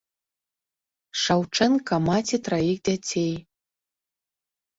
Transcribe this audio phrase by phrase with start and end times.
[1.23, 3.33] Шаўчэнка маці траіх дзяцей.